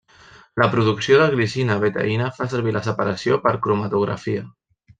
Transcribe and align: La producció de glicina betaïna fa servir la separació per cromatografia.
La 0.61 0.67
producció 0.75 1.19
de 1.21 1.27
glicina 1.33 1.75
betaïna 1.85 2.31
fa 2.39 2.49
servir 2.55 2.73
la 2.79 2.83
separació 2.89 3.39
per 3.47 3.55
cromatografia. 3.69 4.49